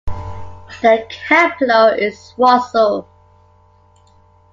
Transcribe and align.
The 0.81 1.05
capital 1.27 1.89
is 1.89 2.33
Roseau. 2.35 3.05